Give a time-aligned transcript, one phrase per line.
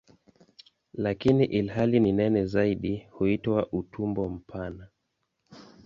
[0.93, 4.87] Lakini ilhali ni nene zaidi huitwa "utumbo mpana".